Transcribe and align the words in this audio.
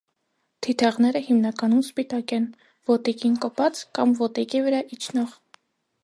Թիթեղները 0.67 1.19
հիմնականում 1.25 1.83
սպիտակ 1.87 2.33
են՝ 2.37 2.47
ոտիկին 2.91 3.35
կպած 3.43 3.83
կամ 3.99 4.15
ոտիկի 4.23 4.63
վրա 4.69 4.81
իջնող։ 4.97 5.37